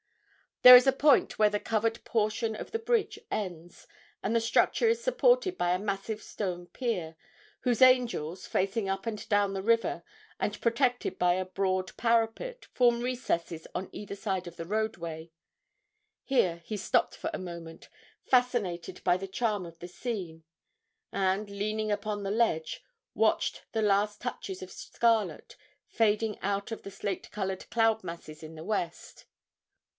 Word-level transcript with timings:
There 0.63 0.75
is 0.75 0.87
a 0.87 0.91
point 0.93 1.37
where 1.39 1.49
the 1.49 1.59
covered 1.59 2.03
portion 2.05 2.55
of 2.55 2.71
the 2.71 2.79
bridge 2.79 3.19
ends, 3.29 3.87
and 4.23 4.35
the 4.35 4.41
structure 4.41 4.87
is 4.87 5.03
supported 5.03 5.57
by 5.57 5.71
a 5.71 5.79
massive 5.79 6.23
stone 6.23 6.67
pier, 6.67 7.15
whose 7.61 7.83
angles, 7.83 8.47
facing 8.47 8.89
up 8.89 9.05
and 9.05 9.27
down 9.29 9.53
the 9.53 9.61
river 9.61 10.03
and 10.39 10.59
protected 10.59 11.19
by 11.19 11.33
a 11.33 11.45
broad 11.45 11.95
parapet, 11.97 12.65
form 12.73 13.01
recesses 13.01 13.67
on 13.75 13.89
either 13.91 14.15
side 14.15 14.47
of 14.47 14.55
the 14.55 14.65
roadway. 14.65 15.31
Here 16.23 16.57
he 16.65 16.77
stopped 16.77 17.15
for 17.15 17.29
a 17.31 17.39
moment, 17.39 17.89
fascinated 18.25 19.03
by 19.03 19.17
the 19.17 19.27
charm 19.27 19.67
of 19.67 19.77
the 19.79 19.87
scene, 19.87 20.43
and, 21.11 21.47
leaning 21.49 21.91
upon 21.91 22.23
the 22.23 22.31
ledge, 22.31 22.83
watched 23.13 23.65
the 23.71 23.83
last 23.83 24.19
touches 24.19 24.61
of 24.63 24.71
scarlet 24.71 25.55
fading 25.87 26.39
out 26.39 26.71
of 26.71 26.81
the 26.83 26.91
slate 26.91 27.29
coloured 27.31 27.67
cloud 27.69 28.03
masses 28.03 28.41
in 28.41 28.55
the 28.55 28.63
west. 28.63 29.25